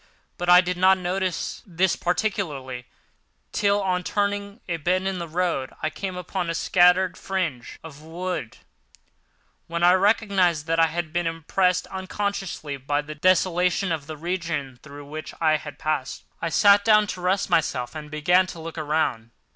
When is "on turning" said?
3.83-4.59